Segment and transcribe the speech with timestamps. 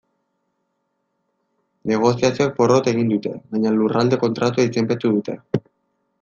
[1.91, 5.39] Negoziazioek porrot egin dute, baina Lurralde Kontratua izenpetu dute.